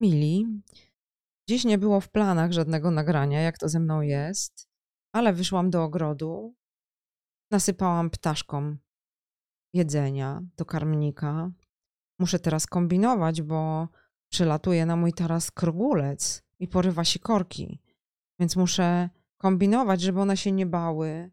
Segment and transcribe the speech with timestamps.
[0.00, 0.62] Mili,
[1.48, 4.68] dziś nie było w planach żadnego nagrania, jak to ze mną jest,
[5.12, 6.54] ale wyszłam do ogrodu,
[7.50, 8.78] nasypałam ptaszkom
[9.72, 11.50] jedzenia do karmnika.
[12.18, 13.88] Muszę teraz kombinować, bo
[14.30, 17.82] przylatuje na mój taras krogulec i porywa sikorki,
[18.38, 21.30] więc muszę kombinować, żeby one się nie bały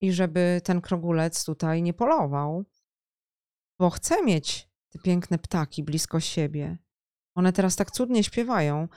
[0.00, 2.64] i żeby ten krogulec tutaj nie polował,
[3.78, 6.83] bo chcę mieć te piękne ptaki blisko siebie.
[7.36, 8.88] One teraz tak cudnie śpiewają.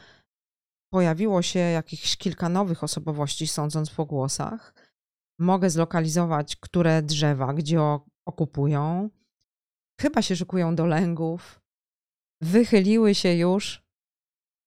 [0.93, 4.73] Pojawiło się jakieś kilka nowych osobowości, sądząc po głosach.
[5.39, 7.79] Mogę zlokalizować, które drzewa, gdzie
[8.27, 9.09] okupują.
[10.01, 11.61] Chyba się szykują do lęgów.
[12.41, 13.87] Wychyliły się już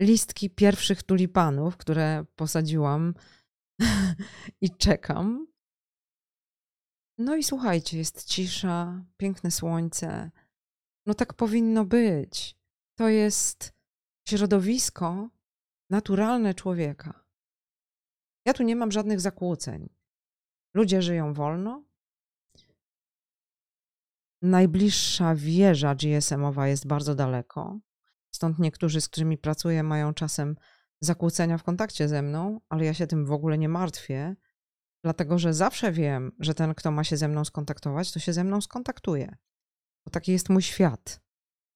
[0.02, 3.14] listki pierwszych tulipanów, które posadziłam
[4.62, 5.46] i czekam.
[7.18, 10.30] No i słuchajcie, jest cisza, piękne słońce.
[11.06, 12.59] No tak powinno być
[13.00, 13.72] to jest
[14.28, 15.28] środowisko
[15.90, 17.24] naturalne człowieka.
[18.46, 19.88] Ja tu nie mam żadnych zakłóceń.
[20.74, 21.84] Ludzie żyją wolno.
[24.42, 27.80] Najbliższa wieża GSM-owa jest bardzo daleko.
[28.34, 30.56] Stąd niektórzy, z którymi pracuję, mają czasem
[31.00, 34.36] zakłócenia w kontakcie ze mną, ale ja się tym w ogóle nie martwię,
[35.04, 38.44] dlatego że zawsze wiem, że ten, kto ma się ze mną skontaktować, to się ze
[38.44, 39.36] mną skontaktuje.
[40.04, 41.20] Bo taki jest mój świat.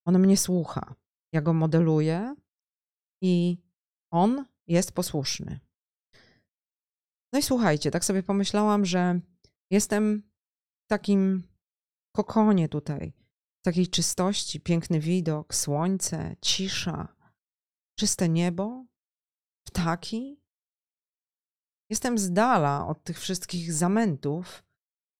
[0.04, 0.94] On mnie słucha.
[1.34, 2.34] Ja go modeluję
[3.22, 3.58] i
[4.12, 5.60] on jest posłuszny.
[7.32, 9.20] No i słuchajcie, tak sobie pomyślałam, że
[9.70, 10.22] jestem
[10.84, 11.42] w takim
[12.16, 13.12] kokonie tutaj,
[13.60, 17.16] w takiej czystości, piękny widok, słońce, cisza,
[17.98, 18.86] czyste niebo,
[19.66, 20.40] ptaki.
[21.90, 24.64] Jestem z dala od tych wszystkich zamętów,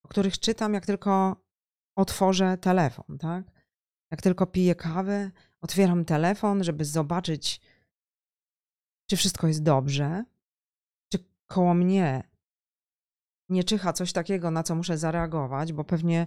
[0.04, 1.44] o których czytam, jak tylko
[1.96, 3.44] otworzę telefon, tak?
[4.10, 5.30] Jak tylko piję kawę,
[5.64, 7.60] otwieram telefon, żeby zobaczyć,
[9.10, 10.24] czy wszystko jest dobrze,
[11.12, 12.22] czy koło mnie
[13.48, 16.26] nie czyha coś takiego, na co muszę zareagować, bo pewnie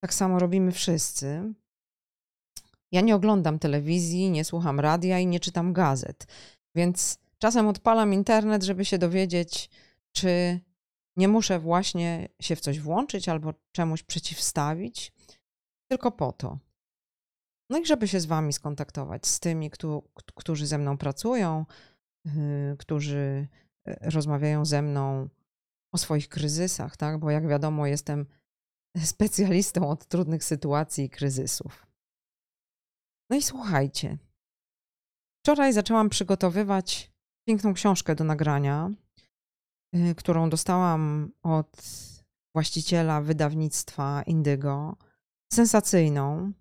[0.00, 1.54] tak samo robimy wszyscy.
[2.92, 6.26] Ja nie oglądam telewizji, nie słucham radia i nie czytam gazet,
[6.74, 9.70] więc czasem odpalam internet, żeby się dowiedzieć,
[10.12, 10.60] czy
[11.16, 15.12] nie muszę właśnie się w coś włączyć albo czemuś przeciwstawić,
[15.88, 16.65] tylko po to.
[17.70, 19.70] No i żeby się z Wami skontaktować, z tymi,
[20.34, 21.66] którzy ze mną pracują,
[22.26, 23.48] y, którzy
[23.88, 25.28] y, rozmawiają ze mną
[25.92, 27.18] o swoich kryzysach, tak?
[27.18, 28.26] bo jak wiadomo, jestem
[29.04, 31.86] specjalistą od trudnych sytuacji i kryzysów.
[33.30, 34.18] No i słuchajcie.
[35.42, 37.12] Wczoraj zaczęłam przygotowywać
[37.48, 38.90] piękną książkę do nagrania,
[39.94, 41.82] y, którą dostałam od
[42.54, 44.96] właściciela wydawnictwa Indygo.
[45.52, 46.52] Sensacyjną.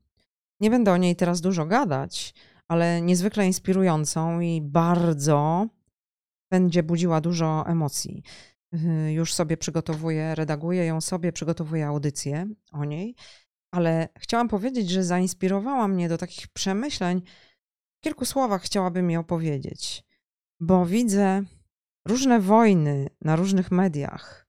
[0.59, 2.33] Nie będę o niej teraz dużo gadać,
[2.67, 5.67] ale niezwykle inspirującą i bardzo
[6.51, 8.23] będzie budziła dużo emocji.
[8.71, 13.15] Yy, już sobie przygotowuję, redaguję ją sobie, przygotowuję audycję o niej,
[13.71, 17.21] ale chciałam powiedzieć, że zainspirowała mnie do takich przemyśleń.
[17.97, 20.03] W kilku słowach chciałabym je opowiedzieć,
[20.59, 21.43] bo widzę
[22.07, 24.47] różne wojny na różnych mediach.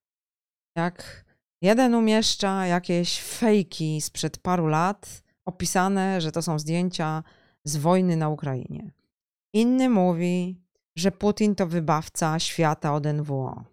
[0.77, 1.25] Jak
[1.63, 7.23] jeden umieszcza jakieś fejki sprzed paru lat, opisane, że to są zdjęcia
[7.65, 8.93] z wojny na Ukrainie.
[9.53, 10.61] Inny mówi,
[10.97, 13.65] że Putin to wybawca świata od NWO.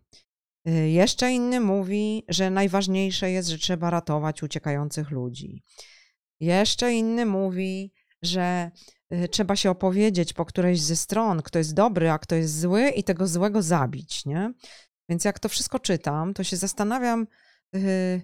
[0.67, 5.63] Y, jeszcze inny mówi, że najważniejsze jest, że trzeba ratować uciekających ludzi.
[6.39, 8.71] Jeszcze inny mówi, że
[9.13, 12.89] y, trzeba się opowiedzieć po którejś ze stron, kto jest dobry, a kto jest zły,
[12.89, 14.25] i tego złego zabić.
[14.25, 14.53] Nie?
[15.09, 17.27] Więc jak to wszystko czytam, to się zastanawiam,
[17.75, 18.21] y,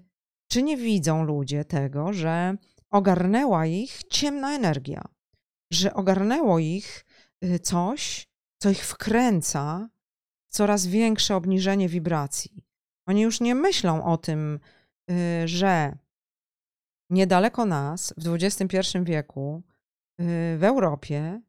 [0.47, 2.57] czy nie widzą ludzie tego, że
[2.91, 5.01] ogarnęła ich ciemna energia,
[5.71, 7.05] że ogarnęło ich
[7.43, 8.27] y, coś,
[8.61, 9.89] co ich wkręca
[10.47, 12.63] w coraz większe obniżenie wibracji.
[13.07, 14.59] Oni już nie myślą o tym,
[15.11, 15.97] y, że
[17.09, 19.61] niedaleko nas, w XXI wieku,
[20.21, 21.41] y, w Europie,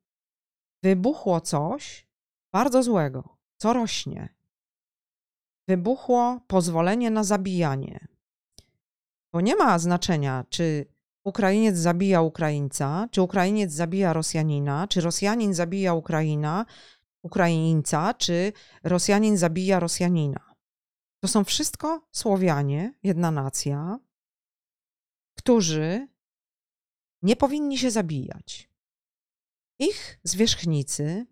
[0.82, 2.06] wybuchło coś
[2.52, 4.34] bardzo złego, co rośnie.
[5.68, 8.08] Wybuchło pozwolenie na zabijanie.
[9.32, 10.86] Bo nie ma znaczenia, czy
[11.24, 16.66] Ukrainiec zabija Ukraińca, czy Ukrainiec zabija Rosjanina, czy Rosjanin zabija Ukraina,
[17.22, 18.52] Ukraińca, czy
[18.84, 20.54] Rosjanin zabija Rosjanina.
[21.22, 23.98] To są wszystko Słowianie, jedna nacja,
[25.38, 26.08] którzy
[27.22, 28.70] nie powinni się zabijać.
[29.78, 31.26] Ich zwierzchnicy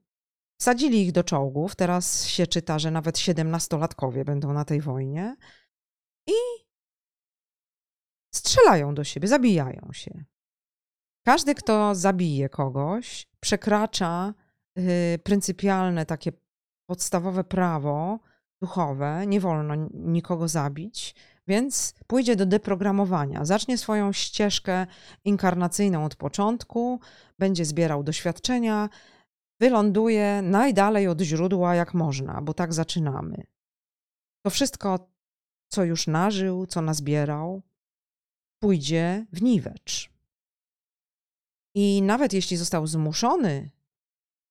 [0.61, 5.37] wsadzili ich do czołgów, teraz się czyta, że nawet siedemnastolatkowie będą na tej wojnie
[6.27, 6.33] i
[8.49, 10.25] strzelają do siebie, zabijają się.
[11.27, 14.35] Każdy, kto zabije kogoś, przekracza
[14.77, 14.85] yy,
[15.23, 16.33] pryncypialne, takie
[16.87, 18.19] podstawowe prawo
[18.63, 21.15] duchowe, nie wolno nikogo zabić,
[21.47, 23.45] więc pójdzie do deprogramowania.
[23.45, 24.87] Zacznie swoją ścieżkę
[25.25, 27.01] inkarnacyjną od początku,
[27.39, 28.89] będzie zbierał doświadczenia,
[29.61, 33.43] wyląduje najdalej od źródła jak można, bo tak zaczynamy.
[34.45, 35.09] To wszystko,
[35.69, 37.63] co już nażył, co nazbierał,
[38.59, 40.11] pójdzie w niwecz.
[41.75, 43.71] I nawet jeśli został zmuszony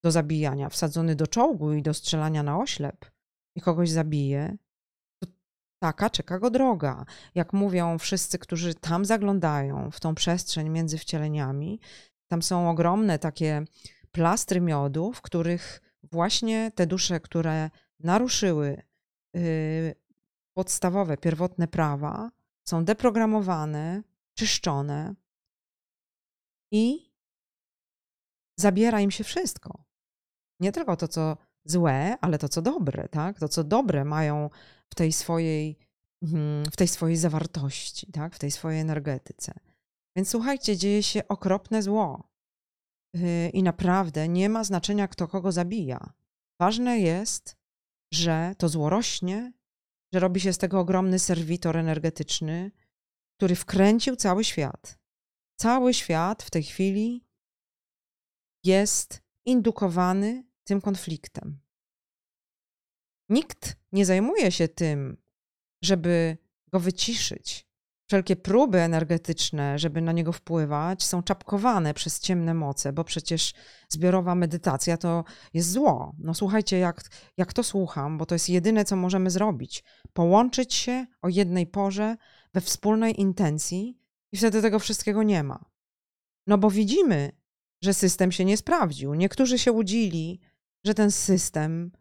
[0.04, 3.06] do zabijania, wsadzony do czołgu i do strzelania na oślep
[3.56, 4.58] i kogoś zabije,
[5.20, 5.30] to
[5.80, 7.06] taka czeka go droga.
[7.36, 11.80] Jak mówią wszyscy, którzy tam zaglądają, w tą przestrzeń między wcieleniami,
[12.28, 13.66] tam są ogromne takie
[14.12, 17.70] plastry miodu, w których właśnie te dusze, które
[18.00, 18.82] naruszyły
[19.34, 19.96] yy,
[20.54, 22.32] podstawowe, pierwotne prawa,
[22.70, 24.04] są deprogramowane,
[24.38, 25.16] czyszczone
[26.72, 27.12] i
[28.60, 29.84] zabiera im się wszystko.
[30.60, 33.40] Nie tylko to, co złe, ale to, co dobre, tak?
[33.40, 34.50] To, co dobre mają
[34.90, 35.78] w tej swojej,
[36.22, 38.36] mhm, w tej swojej zawartości, tak?
[38.36, 39.54] W tej swojej energetyce.
[40.16, 42.30] Więc słuchajcie, dzieje się okropne zło.
[43.16, 46.14] Y, I naprawdę nie ma znaczenia, kto kogo zabija.
[46.62, 47.58] Ważne jest,
[48.14, 49.52] że to zło rośnie,
[50.14, 52.72] że robi się z tego ogromny serwitor energetyczny,
[53.38, 55.00] który wkręcił cały świat.
[55.56, 57.28] Cały świat w tej chwili
[58.64, 61.60] jest indukowany tym konfliktem.
[63.30, 65.18] Nikt nie zajmuje się tym,
[65.82, 66.38] żeby
[66.68, 67.67] go wyciszyć.
[68.08, 73.54] Wszelkie próby energetyczne, żeby na niego wpływać, są czapkowane przez ciemne moce, bo przecież
[73.90, 75.24] zbiorowa medytacja to
[75.54, 76.16] jest zło.
[76.20, 77.02] No słuchajcie, jak,
[77.38, 79.84] jak to słucham, bo to jest jedyne, co możemy zrobić.
[80.14, 82.18] Połączyć się o jednej porze
[82.54, 84.00] we wspólnej intencji
[84.32, 85.66] i wtedy tego wszystkiego nie ma.
[86.48, 87.32] No bo widzimy,
[87.84, 89.14] że system się nie sprawdził.
[89.14, 90.42] Niektórzy się łudzili,
[90.86, 91.92] że ten system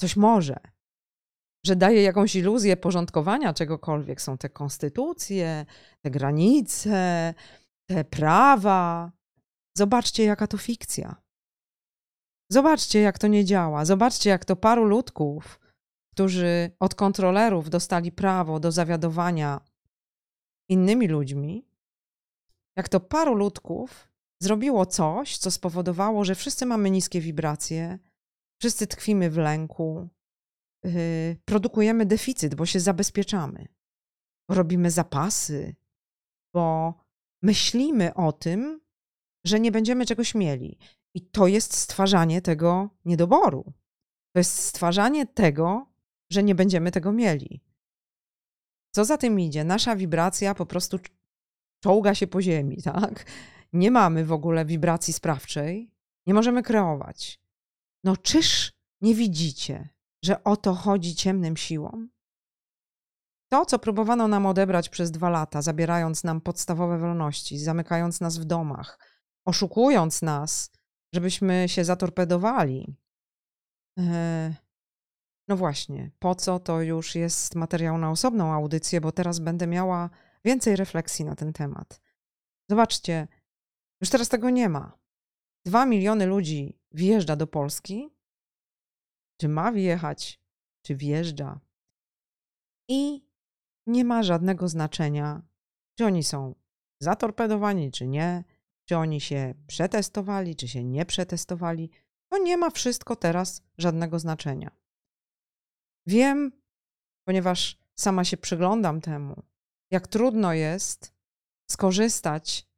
[0.00, 0.56] coś może,
[1.66, 4.20] że daje jakąś iluzję porządkowania czegokolwiek.
[4.20, 5.66] Są te konstytucje,
[6.02, 7.34] te granice,
[7.88, 9.12] te prawa.
[9.76, 11.22] Zobaczcie, jaka to fikcja.
[12.52, 13.84] Zobaczcie, jak to nie działa.
[13.84, 15.60] Zobaczcie, jak to paru ludków,
[16.14, 19.60] którzy od kontrolerów dostali prawo do zawiadowania
[20.68, 21.66] innymi ludźmi,
[22.76, 24.08] jak to paru ludków
[24.42, 27.98] zrobiło coś, co spowodowało, że wszyscy mamy niskie wibracje,
[28.60, 30.08] wszyscy tkwimy w lęku,
[31.44, 33.68] produkujemy deficyt, bo się zabezpieczamy,
[34.50, 35.76] robimy zapasy,
[36.54, 36.94] bo
[37.42, 38.80] myślimy o tym,
[39.44, 40.78] że nie będziemy czegoś mieli.
[41.14, 43.72] I to jest stwarzanie tego niedoboru.
[44.32, 45.86] To jest stwarzanie tego,
[46.32, 47.64] że nie będziemy tego mieli.
[48.94, 49.64] Co za tym idzie?
[49.64, 50.98] Nasza wibracja po prostu
[51.82, 53.24] czołga się po ziemi, tak?
[53.72, 55.90] Nie mamy w ogóle wibracji sprawczej,
[56.26, 57.40] nie możemy kreować.
[58.04, 59.88] No czyż nie widzicie,
[60.24, 62.10] że o to chodzi ciemnym siłom?
[63.52, 68.44] To, co próbowano nam odebrać przez dwa lata, zabierając nam podstawowe wolności, zamykając nas w
[68.44, 68.98] domach,
[69.44, 70.72] oszukując nas,
[71.14, 72.96] żebyśmy się zatorpedowali.
[73.98, 74.54] E,
[75.48, 80.10] no właśnie, po co to już jest materiał na osobną audycję, bo teraz będę miała
[80.44, 82.00] więcej refleksji na ten temat.
[82.68, 83.28] Zobaczcie,
[84.00, 84.98] już teraz tego nie ma.
[85.64, 88.10] Dwa miliony ludzi wjeżdża do Polski,
[89.40, 90.40] czy ma wjechać,
[90.82, 91.60] czy wjeżdża.
[92.88, 93.24] I
[93.86, 95.42] nie ma żadnego znaczenia,
[95.98, 96.54] czy oni są
[97.02, 98.44] zatorpedowani, czy nie,
[98.84, 101.90] czy oni się przetestowali, czy się nie przetestowali.
[102.28, 104.70] To nie ma wszystko teraz żadnego znaczenia.
[106.06, 106.52] Wiem,
[107.24, 109.42] ponieważ sama się przyglądam temu,
[109.90, 111.14] jak trudno jest
[111.70, 112.68] skorzystać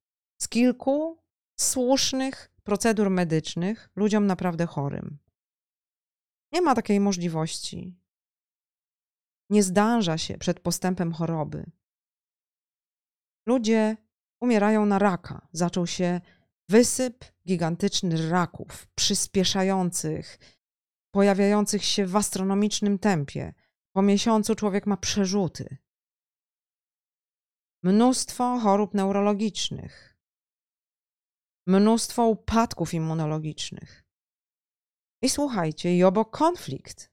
[0.42, 1.19] z kilku
[1.61, 5.21] słusznych procedur medycznych ludziom naprawdę chorym.
[6.52, 7.97] Nie ma takiej możliwości.
[9.50, 11.71] Nie zdąża się przed postępem choroby.
[13.47, 13.97] Ludzie
[14.40, 15.49] umierają na raka.
[15.52, 16.21] Zaczął się
[16.68, 20.38] wysyp gigantyczny raków, przyspieszających,
[21.14, 23.54] pojawiających się w astronomicznym tempie.
[23.92, 25.76] Po miesiącu człowiek ma przerzuty.
[27.82, 30.16] Mnóstwo chorób neurologicznych,
[31.66, 34.01] mnóstwo upadków immunologicznych.
[35.22, 37.12] I słuchajcie, i obok konflikt.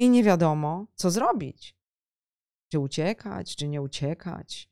[0.00, 1.76] I nie wiadomo, co zrobić.
[2.72, 4.68] Czy uciekać, czy nie uciekać.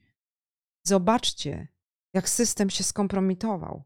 [0.87, 1.69] Zobaczcie,
[2.15, 3.85] jak system się skompromitował.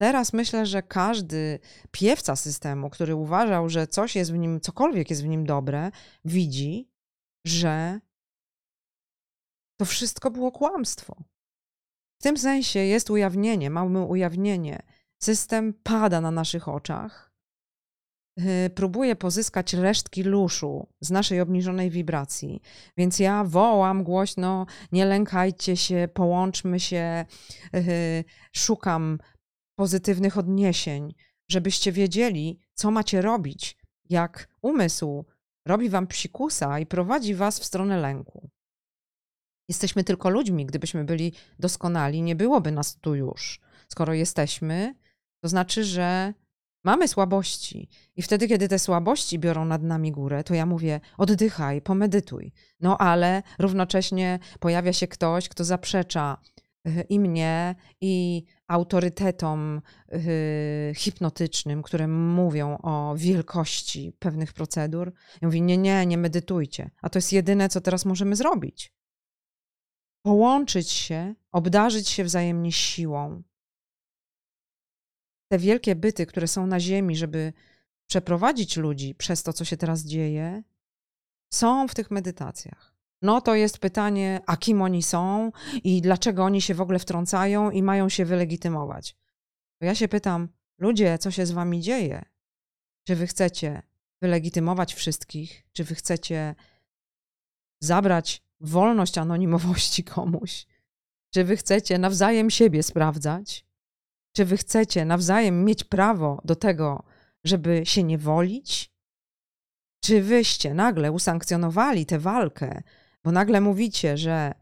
[0.00, 1.58] Teraz myślę, że każdy
[1.90, 5.90] piewca systemu, który uważał, że coś jest w nim, cokolwiek jest w nim dobre,
[6.24, 6.90] widzi,
[7.46, 8.00] że
[9.80, 11.24] to wszystko było kłamstwo.
[12.20, 14.82] W tym sensie jest ujawnienie, mamy ujawnienie.
[15.22, 17.31] System pada na naszych oczach
[18.38, 22.62] y, próbuje pozyskać resztki luszu z naszej obniżonej wibracji.
[22.96, 27.24] Więc ja wołam głośno: nie lękajcie się, połączmy się,
[27.74, 29.18] y, szukam
[29.78, 31.14] pozytywnych odniesień,
[31.50, 33.76] żebyście wiedzieli, co macie robić,
[34.10, 35.24] jak umysł
[35.66, 38.50] robi wam psikusa i prowadzi was w stronę lęku.
[39.68, 40.66] Jesteśmy tylko ludźmi.
[40.66, 43.60] Gdybyśmy byli doskonali, nie byłoby nas tu już.
[43.88, 44.94] Skoro jesteśmy,
[45.42, 46.34] to znaczy, że
[46.84, 47.88] mamy słabości.
[48.16, 52.52] I wtedy, kiedy te słabości biorą nad nami górę, to ja mówię: oddychaj, pomedytuj.
[52.80, 56.38] No ale równocześnie pojawia się ktoś, kto zaprzecza
[56.88, 59.80] y, i mnie, i autorytetom
[60.12, 60.20] yy,
[60.94, 65.12] hipnotycznym, które mówią o wielkości pewnych procedur.
[65.42, 66.90] I mówi: Nie, nie, nie medytujcie.
[67.02, 68.92] A to jest jedyne, co teraz możemy zrobić
[70.22, 73.42] połączyć się, obdarzyć się wzajemnie siłą.
[75.52, 77.52] Te wielkie byty, które są na Ziemi, żeby
[78.06, 80.62] przeprowadzić ludzi przez to, co się teraz dzieje,
[81.50, 82.94] są w tych medytacjach.
[83.22, 85.52] No to jest pytanie, a kim oni są
[85.84, 89.16] i dlaczego oni się w ogóle wtrącają i mają się wylegitymować.
[89.78, 92.24] To ja się pytam, ludzie, co się z wami dzieje?
[93.04, 93.82] Czy wy chcecie
[94.20, 95.64] wylegitymować wszystkich?
[95.72, 96.54] Czy wy chcecie
[97.80, 100.66] zabrać wolność anonimowości komuś?
[101.30, 103.71] Czy wy chcecie nawzajem siebie sprawdzać?
[104.32, 107.02] Czy wy chcecie nawzajem mieć prawo do tego,
[107.44, 108.92] żeby się nie wolić?
[110.04, 112.82] Czy wyście nagle usankcjonowali tę walkę,
[113.24, 114.54] bo nagle mówicie, że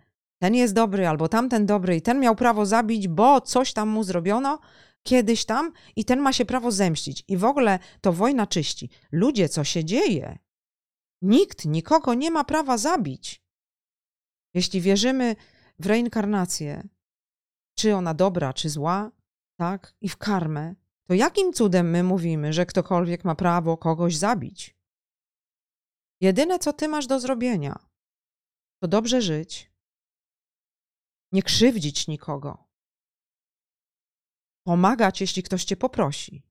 [0.42, 4.04] ten jest dobry albo tamten dobry i ten miał prawo zabić, bo coś tam mu
[4.04, 4.58] zrobiono
[5.02, 7.24] kiedyś tam i ten ma się prawo zemścić.
[7.28, 8.90] I w ogóle to wojna czyści.
[9.12, 10.38] Ludzie, co się dzieje?
[11.22, 13.42] Nikt nikogo nie ma prawa zabić.
[14.54, 15.36] Jeśli wierzymy
[15.78, 16.88] w reinkarnację,
[17.74, 19.10] czy ona dobra, czy zła,
[19.60, 20.74] tak, i w karmę,
[21.08, 24.76] to jakim cudem my mówimy, że ktokolwiek ma prawo kogoś zabić?
[26.20, 27.88] Jedyne, co ty masz do zrobienia,
[28.82, 29.72] to dobrze żyć,
[31.32, 32.68] nie krzywdzić nikogo,
[34.66, 36.42] pomagać, jeśli ktoś cię poprosi.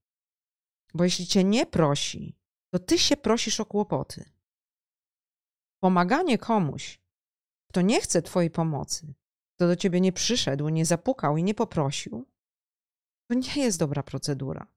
[0.94, 2.38] Bo jeśli cię nie prosi,
[2.74, 4.30] to ty się prosisz o kłopoty.
[5.80, 7.02] Pomaganie komuś
[7.70, 9.14] kto nie chce Twojej pomocy,
[9.56, 12.26] kto do Ciebie nie przyszedł, nie zapukał i nie poprosił,
[13.30, 14.68] to nie jest dobra procedura.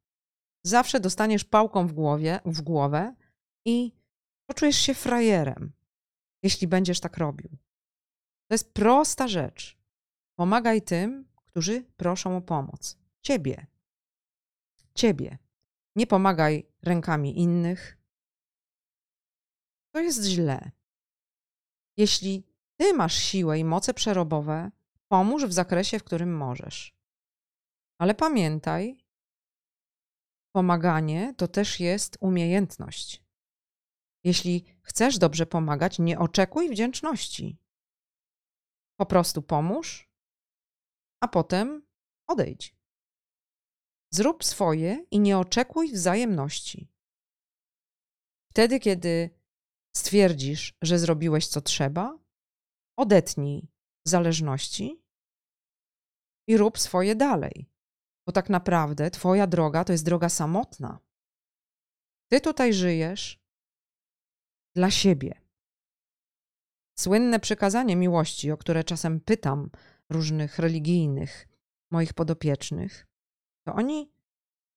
[0.65, 3.15] Zawsze dostaniesz pałką w, głowie, w głowę
[3.65, 3.93] i
[4.47, 5.73] poczujesz się frajerem,
[6.43, 7.51] jeśli będziesz tak robił.
[8.49, 9.79] To jest prosta rzecz.
[10.39, 12.99] Pomagaj tym, którzy proszą o pomoc.
[13.23, 13.67] Ciebie.
[14.95, 15.39] Ciebie.
[15.97, 17.99] Nie pomagaj rękami innych.
[19.95, 20.71] To jest źle.
[21.97, 24.71] Jeśli ty masz siłę i moce przerobowe,
[25.09, 27.02] pomóż w zakresie, w którym możesz.
[28.03, 29.05] Ale pamiętaj,
[30.55, 33.25] pomaganie to też jest umiejętność.
[34.25, 37.59] Jeśli chcesz dobrze pomagać, nie oczekuj wdzięczności.
[38.97, 40.11] Po prostu pomóż,
[41.21, 41.87] a potem
[42.27, 42.77] odejdź.
[44.11, 46.89] Zrób swoje i nie oczekuj wzajemności.
[48.51, 49.31] Wtedy, kiedy
[49.97, 52.19] stwierdzisz, że zrobiłeś co trzeba,
[52.97, 53.69] odetnij
[54.07, 55.03] zależności
[56.49, 57.72] i rób swoje dalej.
[58.27, 60.99] Bo tak naprawdę Twoja droga to jest droga samotna.
[62.31, 63.43] Ty tutaj żyjesz
[64.75, 65.41] dla siebie.
[66.99, 69.71] Słynne przykazanie miłości, o które czasem pytam
[70.09, 71.49] różnych religijnych
[71.91, 73.07] moich podopiecznych,
[73.67, 74.13] to oni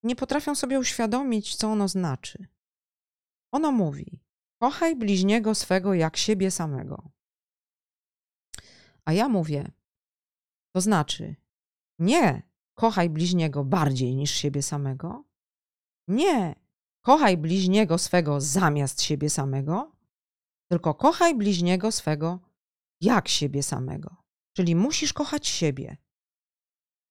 [0.04, 2.48] nie potrafią sobie uświadomić, co ono znaczy.
[3.52, 4.20] Ono mówi:
[4.62, 7.12] kochaj bliźniego swego jak siebie samego.
[9.06, 9.72] A ja mówię,
[10.76, 11.36] to znaczy,
[12.00, 12.42] nie
[12.76, 15.24] kochaj bliźniego bardziej niż siebie samego,
[16.08, 16.56] nie
[17.02, 19.92] kochaj bliźniego swego zamiast siebie samego,
[20.70, 22.40] tylko kochaj bliźniego swego
[23.02, 24.16] jak siebie samego.
[24.54, 25.98] Czyli musisz kochać siebie.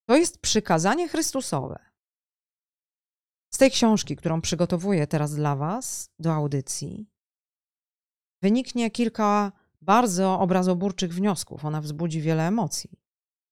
[0.09, 1.79] To jest przykazanie Chrystusowe.
[3.55, 7.11] Z tej książki, którą przygotowuję teraz dla Was do audycji,
[8.43, 11.65] wyniknie kilka bardzo obrazoburczych wniosków.
[11.65, 13.01] Ona wzbudzi wiele emocji.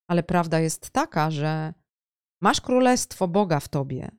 [0.09, 1.75] Ale prawda jest taka, że
[2.43, 4.11] masz królestwo Boga w tobie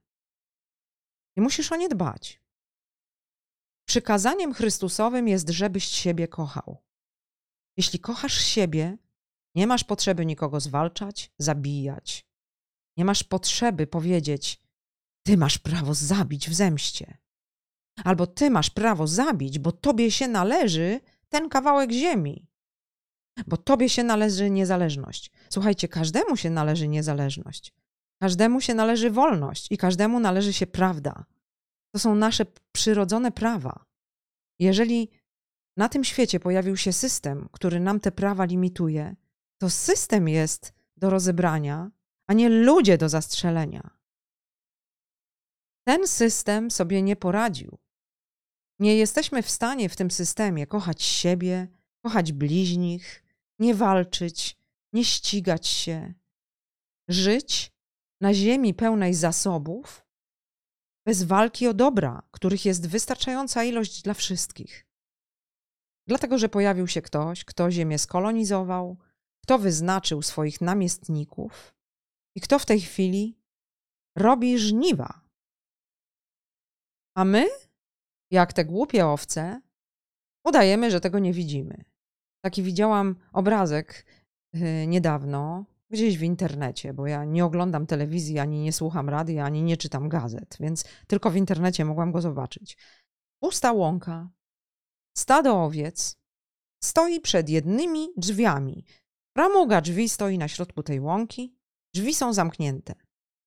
[1.36, 2.42] i musisz o nie dbać.
[3.88, 6.84] Przykazaniem Chrystusowym jest, żebyś siebie kochał.
[7.78, 8.98] Jeśli kochasz siebie,
[9.56, 12.26] nie masz potrzeby nikogo zwalczać, zabijać.
[12.98, 14.60] Nie masz potrzeby powiedzieć:
[15.26, 17.18] Ty masz prawo zabić w zemście.
[18.04, 21.00] Albo ty masz prawo zabić, bo tobie się należy
[21.30, 22.48] ten kawałek ziemi,
[23.48, 25.32] bo tobie się należy niezależność.
[25.50, 27.74] Słuchajcie, każdemu się należy niezależność.
[28.24, 31.26] Każdemu się należy wolność i każdemu należy się prawda.
[31.94, 33.86] To są nasze przyrodzone prawa.
[34.60, 35.10] Jeżeli
[35.78, 39.16] na tym świecie pojawił się system, który nam te prawa limituje,
[39.58, 41.92] to system jest do rozebrania,
[42.28, 43.90] a nie ludzie do zastrzelenia.
[45.88, 47.78] Ten system sobie nie poradził.
[48.80, 51.68] Nie jesteśmy w stanie w tym systemie kochać siebie,
[52.02, 53.24] kochać bliźnich,
[53.60, 54.58] nie walczyć,
[54.94, 56.14] nie ścigać się,
[57.08, 57.73] żyć
[58.24, 60.06] na ziemi pełnej zasobów,
[61.08, 64.88] bez walki o dobra, których jest wystarczająca ilość dla wszystkich.
[66.08, 68.98] Dlatego, że pojawił się ktoś, kto ziemię skolonizował,
[69.44, 71.76] kto wyznaczył swoich namiestników
[72.36, 73.38] i kto w tej chwili
[74.18, 75.22] robi żniwa.
[77.18, 77.46] A my,
[78.32, 79.62] jak te głupie owce,
[80.46, 81.84] udajemy, że tego nie widzimy.
[82.44, 84.06] Taki widziałam obrazek
[84.54, 89.64] yy, niedawno, gdzieś w internecie, bo ja nie oglądam telewizji, ani nie słucham radia, ani
[89.64, 92.78] nie czytam gazet, więc tylko w internecie mogłam go zobaczyć.
[93.40, 94.30] Pusta łąka,
[95.18, 96.18] stado owiec
[96.84, 98.86] stoi przed jednymi drzwiami.
[99.38, 101.58] Ramuga drzwi stoi na środku tej łąki,
[101.96, 102.96] drzwi są zamknięte.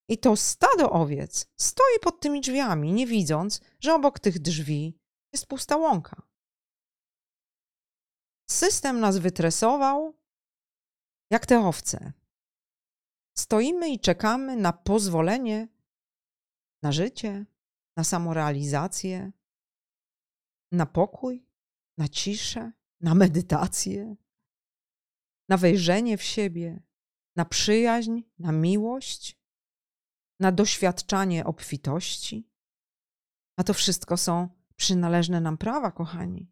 [0.09, 4.99] I to stado owiec stoi pod tymi drzwiami, nie widząc, że obok tych drzwi
[5.33, 6.21] jest pusta łąka.
[8.49, 10.17] System nas wytresował
[11.31, 12.13] jak te owce.
[13.37, 15.67] Stoimy i czekamy na pozwolenie
[16.81, 17.45] na życie,
[17.97, 19.31] na samorealizację,
[20.71, 21.45] na pokój,
[21.97, 24.15] na ciszę, na medytację,
[25.49, 26.83] na wejrzenie w siebie,
[27.35, 29.39] na przyjaźń, na miłość,
[30.39, 32.49] na doświadczanie obfitości.
[33.57, 36.51] A to wszystko są przynależne nam prawa, kochani.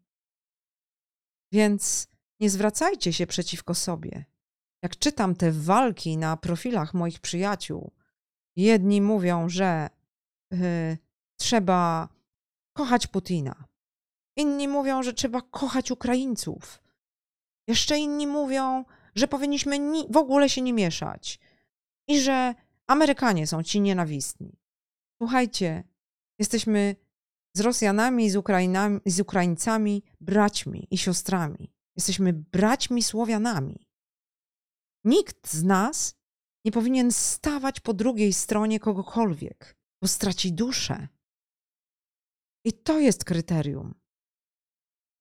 [1.52, 2.08] Więc
[2.40, 4.24] nie zwracajcie się przeciwko sobie.
[4.82, 7.92] Jak czytam te walki na profilach moich przyjaciół,
[8.56, 9.88] jedni mówią, że
[10.52, 10.98] y,
[11.36, 12.08] trzeba
[12.76, 13.64] kochać Putina,
[14.36, 16.82] inni mówią, że trzeba kochać Ukraińców,
[17.68, 18.84] jeszcze inni mówią,
[19.14, 19.78] że powinniśmy
[20.10, 21.40] w ogóle się nie mieszać
[22.08, 22.54] i że
[22.86, 24.58] Amerykanie są ci nienawistni.
[25.22, 25.84] Słuchajcie,
[26.38, 26.96] jesteśmy
[27.56, 31.72] z Rosjanami z, Ukrainami, z Ukraińcami braćmi i siostrami.
[31.96, 33.85] Jesteśmy braćmi Słowianami.
[35.06, 36.16] Nikt z nas
[36.64, 41.08] nie powinien stawać po drugiej stronie kogokolwiek, bo straci duszę.
[42.64, 43.94] I to jest kryterium.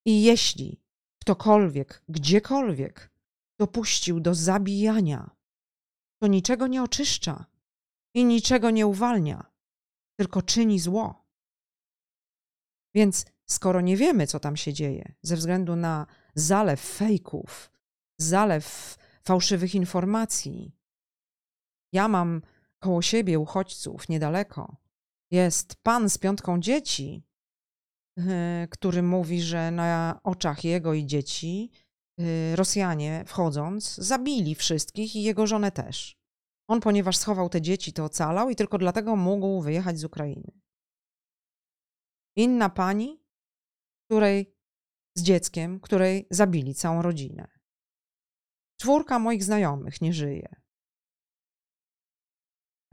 [0.05, 0.81] I jeśli
[1.21, 3.11] ktokolwiek, gdziekolwiek
[3.59, 5.35] dopuścił do zabijania,
[6.21, 7.45] to niczego nie oczyszcza
[8.13, 9.51] i niczego nie uwalnia,
[10.19, 11.25] tylko czyni zło.
[12.95, 17.71] Więc skoro nie wiemy, co tam się dzieje, ze względu na zalew fejków,
[18.17, 20.75] zalew fałszywych informacji,
[21.93, 22.41] ja mam
[22.79, 24.77] koło siebie uchodźców niedaleko.
[25.31, 27.23] Jest pan z piątką dzieci,
[28.17, 28.25] yy,
[28.69, 31.71] który mówi, że na oczach jego i dzieci
[32.17, 36.17] yy, Rosjanie, wchodząc, zabili wszystkich i jego żonę też.
[36.67, 40.51] On, ponieważ schował te dzieci, to ocalał i tylko dlatego mógł wyjechać z Ukrainy.
[42.35, 43.23] Inna pani,
[44.05, 44.55] której
[45.17, 47.54] z dzieckiem, której zabili całą rodzinę.
[48.81, 50.55] Czwórka moich znajomych nie żyje.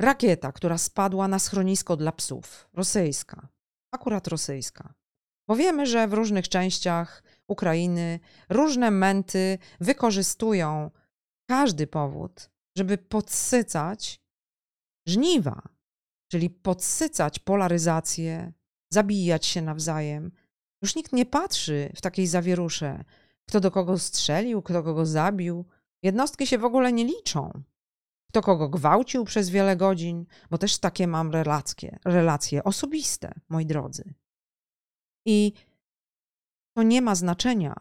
[0.00, 3.48] Rakieta, która spadła na schronisko dla psów, rosyjska,
[3.94, 4.94] akurat rosyjska.
[5.48, 10.90] Bo wiemy, że w różnych częściach Ukrainy różne męty wykorzystują
[11.50, 14.20] każdy powód, żeby podsycać
[15.08, 15.62] żniwa,
[16.32, 18.52] czyli podsycać polaryzację,
[18.92, 20.32] zabijać się nawzajem.
[20.82, 23.04] Już nikt nie patrzy w takiej zawierusze,
[23.48, 25.64] kto do kogo strzelił, kto kogo zabił.
[26.02, 27.62] Jednostki się w ogóle nie liczą.
[28.28, 34.14] Kto kogo gwałcił przez wiele godzin, bo też takie mam relacje, relacje osobiste, moi drodzy.
[35.26, 35.52] I
[36.76, 37.74] to nie ma znaczenia,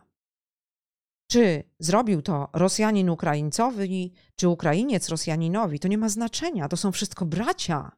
[1.32, 6.68] czy zrobił to Rosjanin Ukraińcowi, czy Ukrainiec Rosjaninowi, to nie ma znaczenia.
[6.68, 7.92] To są wszystko bracia.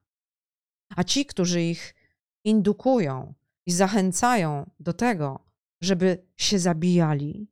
[0.95, 1.95] A ci, którzy ich
[2.43, 3.33] indukują
[3.65, 5.45] i zachęcają do tego,
[5.81, 7.47] żeby się zabijali,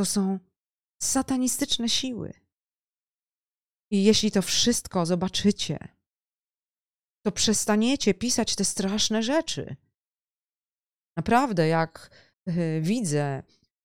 [0.00, 0.38] to są
[1.02, 2.32] satanistyczne siły.
[3.90, 5.78] I jeśli to wszystko zobaczycie,
[7.26, 9.76] to przestaniecie pisać te straszne rzeczy.
[11.16, 12.10] Naprawdę, jak
[12.46, 13.42] yy, widzę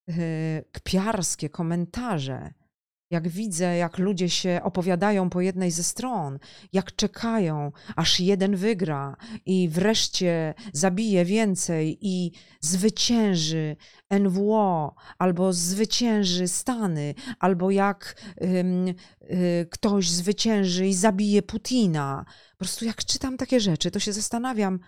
[0.09, 2.53] Y, kpiarskie komentarze,
[3.11, 6.39] jak widzę, jak ludzie się opowiadają po jednej ze stron,
[6.73, 13.75] jak czekają, aż jeden wygra i wreszcie zabije więcej i zwycięży
[14.19, 22.25] NWO, albo zwycięży Stany, albo jak ym, y, ktoś zwycięży i zabije Putina.
[22.51, 24.79] Po prostu jak czytam takie rzeczy, to się zastanawiam,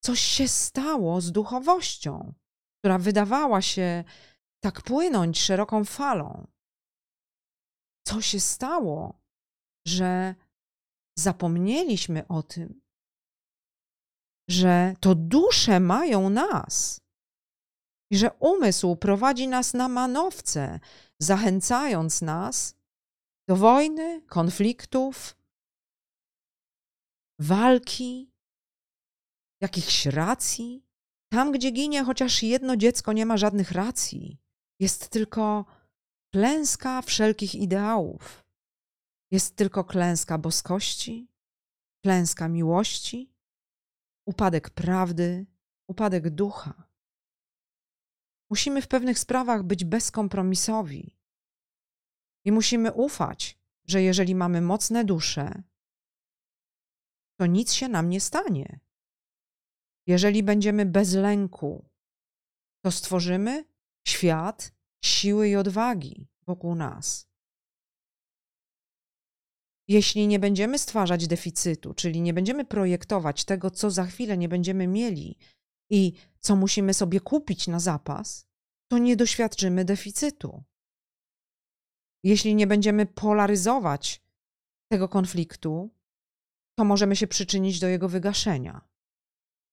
[0.00, 2.34] coś się stało z duchowością,
[2.78, 4.04] która wydawała się
[4.60, 6.53] tak płynąć szeroką falą.
[8.06, 9.20] Co się stało,
[9.86, 10.34] że
[11.18, 12.80] zapomnieliśmy o tym,
[14.50, 17.00] że to dusze mają nas
[18.10, 20.80] i że umysł prowadzi nas na manowce,
[21.18, 22.76] zachęcając nas
[23.48, 25.36] do wojny, konfliktów,
[27.40, 28.32] walki,
[29.62, 30.86] jakichś racji.
[31.32, 34.38] Tam, gdzie ginie chociaż jedno dziecko, nie ma żadnych racji.
[34.80, 35.64] Jest tylko
[36.34, 38.44] klęska wszelkich ideałów.
[39.30, 41.28] Jest tylko klęska boskości,
[42.04, 43.34] klęska miłości,
[44.26, 45.46] upadek prawdy,
[45.88, 46.88] upadek ducha.
[48.50, 51.16] Musimy w pewnych sprawach być bezkompromisowi
[52.44, 55.62] i musimy ufać, że jeżeli mamy mocne dusze,
[57.40, 58.80] to nic się nam nie stanie.
[60.06, 61.88] Jeżeli będziemy bez lęku,
[62.84, 63.64] to stworzymy
[64.06, 64.73] świat
[65.06, 67.28] siły i odwagi wokół nas.
[69.88, 74.86] Jeśli nie będziemy stwarzać deficytu, czyli nie będziemy projektować tego, co za chwilę nie będziemy
[74.86, 75.38] mieli
[75.90, 78.46] i co musimy sobie kupić na zapas,
[78.88, 80.62] to nie doświadczymy deficytu.
[82.22, 84.22] Jeśli nie będziemy polaryzować
[84.88, 85.90] tego konfliktu,
[86.74, 88.88] to możemy się przyczynić do jego wygaszenia.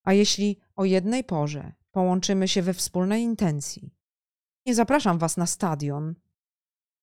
[0.04, 3.96] A jeśli o jednej porze połączymy się we wspólnej intencji,
[4.66, 6.16] nie zapraszam Was na stadion,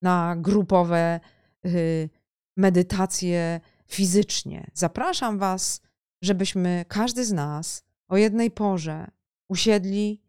[0.02, 1.20] na grupowe
[1.66, 2.10] y,
[2.56, 4.70] medytacje fizycznie.
[4.74, 5.80] Zapraszam Was,
[6.22, 9.10] żebyśmy każdy z nas o jednej porze
[9.48, 10.22] usiedli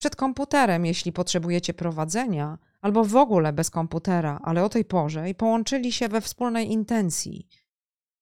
[0.00, 5.34] przed komputerem, jeśli potrzebujecie prowadzenia, albo w ogóle bez komputera, ale o tej porze i
[5.34, 7.48] połączyli się we wspólnej intencji,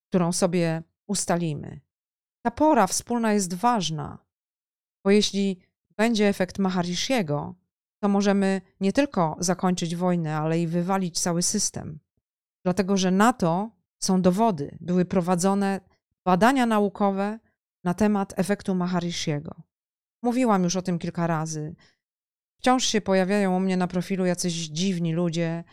[0.09, 1.81] którą sobie ustalimy.
[2.45, 4.19] Ta pora wspólna jest ważna,
[5.05, 5.61] bo jeśli
[5.97, 7.55] będzie efekt Maharishiego,
[8.03, 12.01] to możemy nie tylko zakończyć wojnę, ale i wywalić cały system.
[12.65, 13.71] Dlatego, że na to
[14.03, 14.79] są dowody.
[14.81, 15.81] Były prowadzone
[16.25, 17.39] badania naukowe
[17.85, 19.63] na temat efektu Maharishiego.
[20.23, 21.75] Mówiłam już o tym kilka razy.
[22.59, 25.65] Wciąż się pojawiają u mnie na profilu jacyś dziwni ludzie,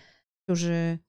[0.43, 0.99] którzy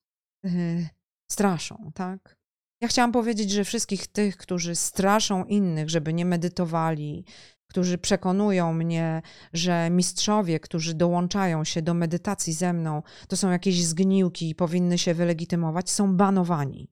[0.42, 0.88] yy,
[1.30, 2.38] straszą, tak?
[2.80, 7.24] Ja chciałam powiedzieć, że wszystkich tych, którzy straszą innych, żeby nie medytowali,
[7.68, 13.84] którzy przekonują mnie, że mistrzowie, którzy dołączają się do medytacji ze mną, to są jakieś
[13.84, 16.90] zgniłki i powinny się wylegitymować, są banowani.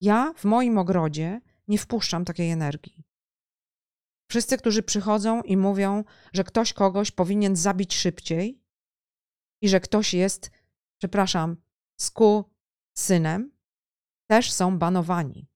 [0.00, 3.04] Ja w moim ogrodzie nie wpuszczam takiej energii.
[4.30, 8.62] Wszyscy, którzy przychodzą i mówią, że ktoś kogoś powinien zabić szybciej
[9.62, 10.50] i że ktoś jest,
[10.98, 11.56] przepraszam,
[12.00, 12.50] sku
[12.98, 13.52] synem,
[14.30, 15.48] też są banowani.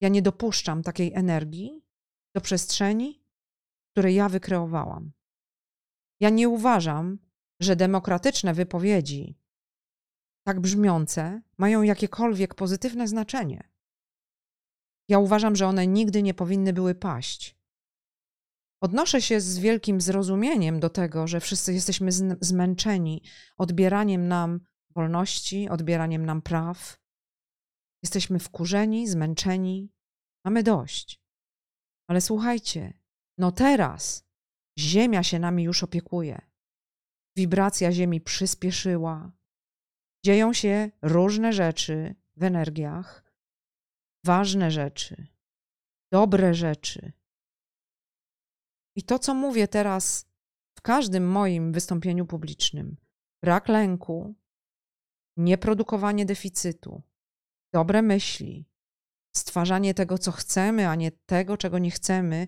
[0.00, 1.82] Ja nie dopuszczam takiej energii
[2.34, 3.17] do przestrzeni,
[3.98, 5.12] które ja wykreowałam.
[6.20, 7.18] Ja nie uważam,
[7.60, 9.38] że demokratyczne wypowiedzi,
[10.46, 13.68] tak brzmiące, mają jakiekolwiek pozytywne znaczenie.
[15.08, 17.58] Ja uważam, że one nigdy nie powinny były paść.
[18.80, 23.22] Odnoszę się z wielkim zrozumieniem do tego, że wszyscy jesteśmy zmęczeni
[23.56, 24.60] odbieraniem nam
[24.94, 26.98] wolności, odbieraniem nam praw.
[28.02, 29.92] Jesteśmy wkurzeni, zmęczeni,
[30.44, 31.20] mamy dość.
[32.08, 32.98] Ale słuchajcie,
[33.38, 34.28] no teraz
[34.78, 36.40] Ziemia się nami już opiekuje.
[37.36, 39.32] Wibracja Ziemi przyspieszyła.
[40.24, 43.24] Dzieją się różne rzeczy w energiach,
[44.24, 45.26] ważne rzeczy,
[46.12, 47.12] dobre rzeczy.
[48.96, 50.26] I to, co mówię teraz
[50.78, 52.96] w każdym moim wystąpieniu publicznym,
[53.42, 54.34] brak lęku,
[55.36, 57.02] nieprodukowanie deficytu,
[57.72, 58.68] dobre myśli,
[59.36, 62.46] stwarzanie tego, co chcemy, a nie tego, czego nie chcemy,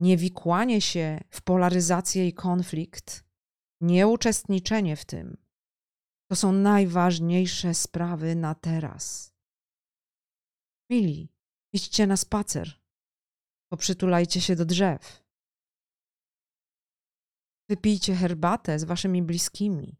[0.00, 3.24] niewikłanie się w polaryzację i konflikt,
[3.80, 5.36] nieuczestniczenie w tym,
[6.30, 9.34] to są najważniejsze sprawy na teraz.
[10.90, 11.32] Mili,
[11.72, 12.80] idźcie na spacer,
[13.72, 15.24] poprzytulajcie się do drzew.
[17.70, 19.96] Wypijcie herbatę z waszymi bliskimi.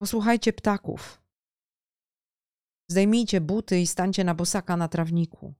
[0.00, 1.22] Posłuchajcie ptaków.
[2.90, 5.54] Zdejmijcie buty i stańcie na bosaka na trawniku.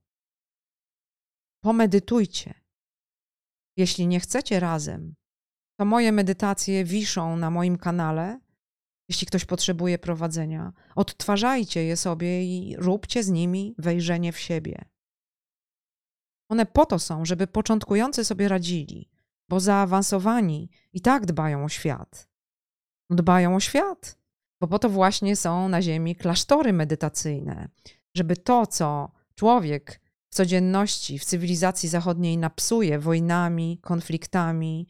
[1.63, 2.62] Pomedytujcie.
[3.77, 5.15] Jeśli nie chcecie razem,
[5.79, 8.39] to moje medytacje wiszą na moim kanale.
[9.09, 14.85] Jeśli ktoś potrzebuje prowadzenia, odtwarzajcie je sobie i róbcie z nimi wejrzenie w siebie.
[16.49, 19.09] One po to są, żeby początkujący sobie radzili,
[19.49, 22.29] bo zaawansowani i tak dbają o świat.
[23.09, 24.17] Dbają o świat,
[24.61, 27.69] bo po to właśnie są na Ziemi klasztory medytacyjne,
[28.15, 30.01] żeby to, co człowiek
[30.33, 34.87] w codzienności, w cywilizacji zachodniej napsuje wojnami, konfliktami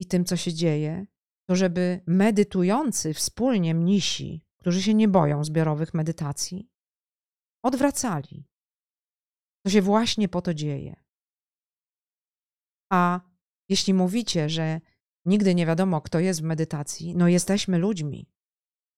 [0.00, 1.06] i tym, co się dzieje,
[1.48, 6.70] to żeby medytujący wspólnie mnisi, którzy się nie boją zbiorowych medytacji,
[7.64, 8.48] odwracali.
[9.64, 11.04] To się właśnie po to dzieje.
[12.92, 13.20] A
[13.68, 14.80] jeśli mówicie, że
[15.24, 18.30] nigdy nie wiadomo, kto jest w medytacji, no jesteśmy ludźmi.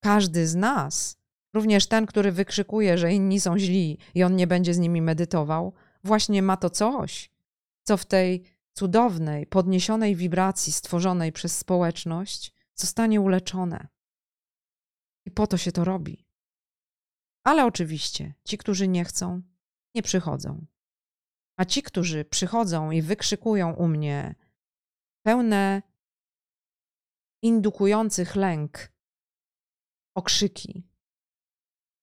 [0.02, 1.16] Każdy z nas,
[1.54, 5.72] również ten, który wykrzykuje, że inni są źli i on nie będzie z nimi medytował,
[6.04, 7.30] właśnie ma to coś,
[7.82, 13.88] co w tej cudownej, podniesionej wibracji stworzonej przez społeczność zostanie uleczone.
[15.26, 16.26] I po to się to robi.
[17.44, 19.42] Ale oczywiście ci, którzy nie chcą,
[19.94, 20.66] nie przychodzą.
[21.56, 24.34] A ci, którzy przychodzą i wykrzykują u mnie
[25.22, 25.82] pełne
[27.42, 28.92] indukujących lęk
[30.14, 30.93] okrzyki,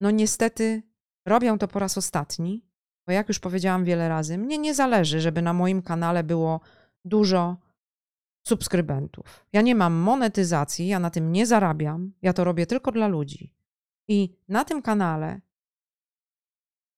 [0.02, 0.84] no niestety
[1.26, 2.66] robią to po raz ostatni,
[3.08, 6.60] bo jak już powiedziałam wiele razy, mnie nie zależy, żeby na moim kanale było
[7.06, 7.58] dużo
[8.48, 9.46] subskrybentów.
[9.54, 13.56] Ja nie mam monetyzacji, ja na tym nie zarabiam, ja to robię tylko dla ludzi.
[14.08, 15.42] I na tym kanale,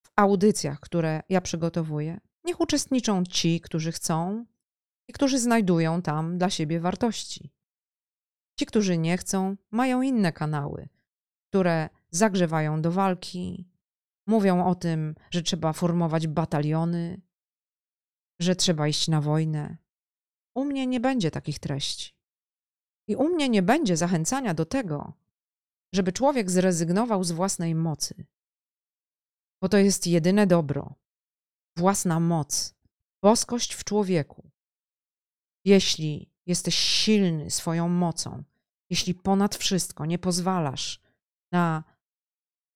[0.03, 4.45] w audycjach, które ja przygotowuję, niech uczestniczą ci, którzy chcą
[5.07, 7.51] i którzy znajdują tam dla siebie wartości.
[8.59, 10.89] Ci, którzy nie chcą, mają inne kanały,
[11.49, 13.69] które zagrzewają do walki,
[14.27, 17.21] mówią o tym, że trzeba formować bataliony,
[18.41, 19.77] że trzeba iść na wojnę.
[20.55, 22.13] U mnie nie będzie takich treści.
[23.07, 25.13] I u mnie nie będzie zachęcania do tego,
[25.93, 28.25] żeby człowiek zrezygnował z własnej mocy.
[29.61, 30.95] Bo to jest jedyne dobro
[31.77, 32.75] własna moc,
[33.23, 34.51] boskość w człowieku.
[35.65, 38.43] Jeśli jesteś silny swoją mocą,
[38.89, 41.01] jeśli ponad wszystko nie pozwalasz
[41.51, 41.83] na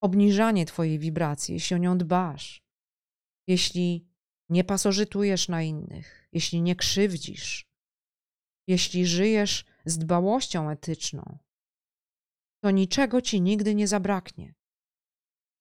[0.02, 2.62] obniżanie Twojej wibracji, jeśli o nią dbasz,
[3.48, 4.08] jeśli
[4.50, 7.70] nie pasożytujesz na innych, jeśli nie krzywdzisz,
[8.68, 11.40] jeśli żyjesz z dbałością etyczną,
[12.64, 14.54] to niczego ci nigdy nie zabraknie.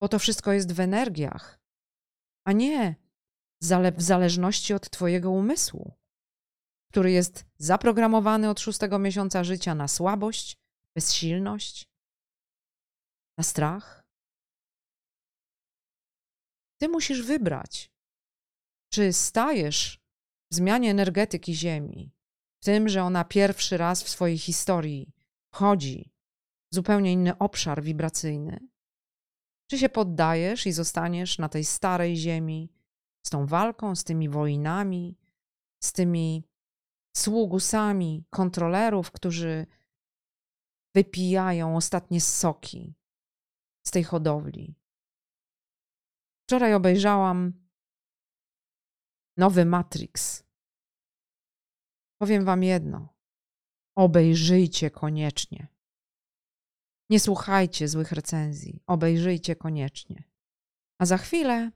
[0.00, 1.60] Bo to wszystko jest w energiach,
[2.44, 2.96] a nie
[3.96, 5.94] w zależności od Twojego umysłu,
[6.90, 10.56] który jest zaprogramowany od szóstego miesiąca życia na słabość,
[10.94, 11.88] bezsilność,
[13.38, 14.05] na strach.
[16.78, 17.90] Ty musisz wybrać,
[18.92, 20.00] czy stajesz
[20.50, 22.12] w zmianie energetyki Ziemi,
[22.62, 25.14] w tym, że ona pierwszy raz w swojej historii
[25.52, 26.12] wchodzi
[26.72, 28.68] w zupełnie inny obszar wibracyjny,
[29.70, 32.72] czy się poddajesz i zostaniesz na tej starej Ziemi,
[33.26, 35.18] z tą walką, z tymi wojnami,
[35.82, 36.44] z tymi
[37.16, 39.66] sługusami kontrolerów, którzy
[40.94, 42.94] wypijają ostatnie soki
[43.86, 44.74] z tej hodowli.
[46.46, 47.52] Wczoraj obejrzałam
[49.36, 50.44] nowy Matrix.
[52.20, 53.08] Powiem Wam jedno:
[53.96, 55.68] obejrzyjcie koniecznie.
[57.10, 60.24] Nie słuchajcie złych recenzji, obejrzyjcie koniecznie.
[61.00, 61.70] A za chwilę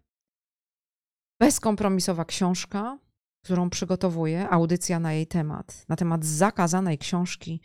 [1.41, 2.99] bezkompromisowa książka,
[3.45, 7.61] którą przygotowuję, audycja na jej temat, na temat zakazanej książki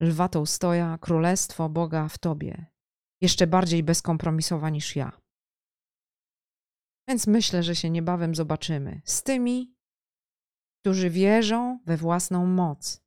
[0.00, 2.66] Lwa Tołstoja Królestwo Boga w Tobie.
[3.20, 5.21] Jeszcze bardziej bezkompromisowa niż ja.
[7.08, 9.74] Więc myślę, że się niebawem zobaczymy z tymi,
[10.80, 13.02] którzy wierzą we własną moc,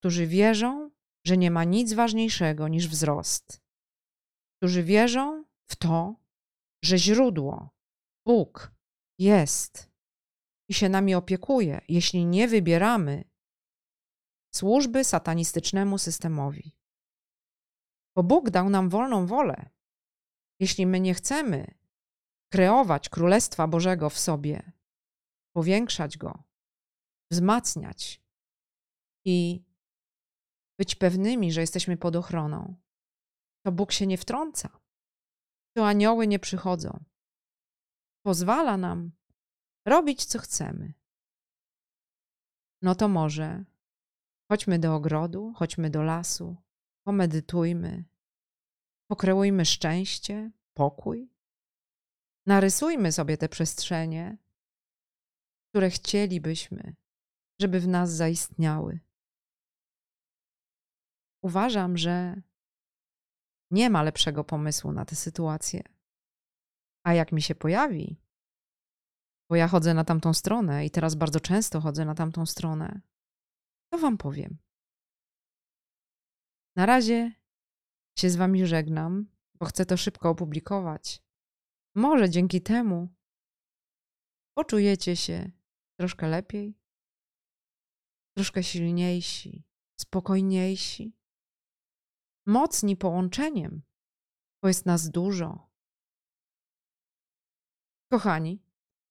[0.00, 0.90] którzy wierzą,
[1.26, 3.62] że nie ma nic ważniejszego niż wzrost,
[4.56, 6.16] którzy wierzą w to,
[6.84, 7.70] że źródło,
[8.26, 8.72] Bóg,
[9.18, 9.90] jest
[10.68, 13.24] i się nami opiekuje, jeśli nie wybieramy
[14.54, 16.76] służby satanistycznemu systemowi.
[18.16, 19.70] Bo Bóg dał nam wolną wolę.
[20.60, 21.74] Jeśli my nie chcemy
[22.54, 24.72] kreować Królestwa Bożego w sobie,
[25.56, 26.42] powiększać go,
[27.30, 28.22] wzmacniać
[29.26, 29.64] i
[30.78, 32.76] być pewnymi, że jesteśmy pod ochroną,
[33.66, 34.80] to Bóg się nie wtrąca.
[35.76, 37.04] To anioły nie przychodzą
[38.26, 39.12] pozwala nam
[39.86, 40.94] robić, co chcemy.
[42.82, 43.64] No to może
[44.50, 46.56] chodźmy do ogrodu, chodźmy do lasu,
[47.06, 48.04] pomedytujmy,
[49.10, 51.33] pokreujmy szczęście, pokój.
[52.46, 54.38] Narysujmy sobie te przestrzenie,
[55.70, 56.94] które chcielibyśmy,
[57.60, 59.00] żeby w nas zaistniały.
[61.42, 62.42] Uważam, że
[63.70, 65.94] nie ma lepszego pomysłu na tę sytuację
[67.04, 68.20] a jak mi się pojawi,
[69.50, 73.00] bo ja chodzę na tamtą stronę i teraz bardzo często chodzę na tamtą stronę,
[73.92, 74.58] to Wam powiem.
[76.76, 77.32] Na razie
[78.18, 81.22] się z Wami żegnam, bo chcę to szybko opublikować.
[81.94, 83.08] Może dzięki temu
[84.56, 85.50] poczujecie się
[85.98, 86.78] troszkę lepiej,
[88.36, 89.64] troszkę silniejsi,
[90.00, 91.16] spokojniejsi,
[92.46, 93.82] mocni połączeniem,
[94.62, 95.70] bo jest nas dużo.
[98.12, 98.62] Kochani,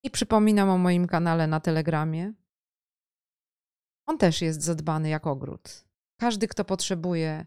[0.04, 2.34] i przypominam o moim kanale na Telegramie.
[4.06, 5.86] On też jest zadbany jak ogród.
[6.20, 7.46] Każdy, kto potrzebuje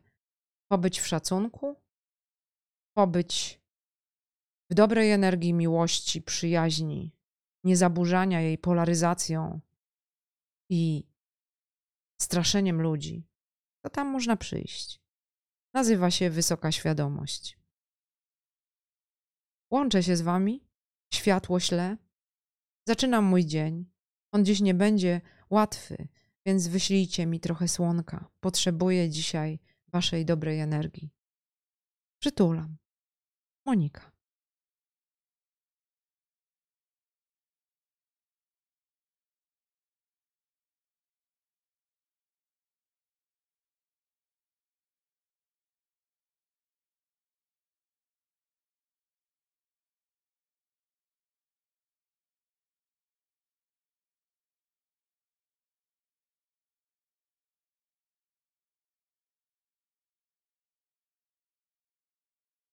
[0.70, 1.77] pobyć w szacunku,
[2.96, 3.61] pobyć
[4.71, 7.17] w dobrej energii miłości, przyjaźni,
[7.65, 9.61] niezaburzania jej polaryzacją
[10.71, 11.05] i
[12.21, 13.29] straszeniem ludzi,
[13.85, 15.01] to tam można przyjść.
[15.75, 17.59] Nazywa się Wysoka Świadomość.
[19.71, 20.67] Łączę się z Wami,
[21.15, 21.97] światło śle.
[22.89, 23.91] Zaczynam mój dzień.
[24.33, 26.09] On dziś nie będzie łatwy,
[26.47, 28.31] więc wyślijcie mi trochę słonka.
[28.41, 31.11] Potrzebuję dzisiaj Waszej dobrej energii.
[32.19, 32.77] Przytulam.
[33.67, 34.16] Monika.